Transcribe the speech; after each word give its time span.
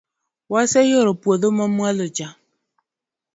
waseyoro 0.53 1.11
puodho 1.21 1.49
ma 1.57 1.65
mwalo 1.75 2.05
cha 2.15 2.27